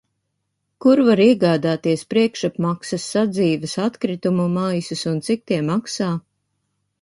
[0.83, 6.11] Kur var iegādāties priekšapmaksas sadzīves atkritumu maisus un cik tie maksā?